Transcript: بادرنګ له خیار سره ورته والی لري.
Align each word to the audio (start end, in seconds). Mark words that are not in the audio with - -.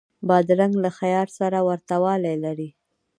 بادرنګ 0.27 0.73
له 0.83 0.89
خیار 0.99 1.27
سره 1.39 1.57
ورته 1.67 1.95
والی 2.03 2.35
لري. 2.43 2.69